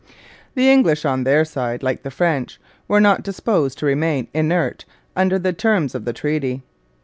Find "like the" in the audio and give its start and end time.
1.83-2.09